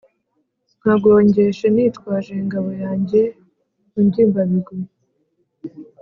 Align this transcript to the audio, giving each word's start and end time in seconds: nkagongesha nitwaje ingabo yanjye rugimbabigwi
nkagongesha 0.79 1.65
nitwaje 1.75 2.31
ingabo 2.41 2.69
yanjye 2.83 3.21
rugimbabigwi 3.93 4.77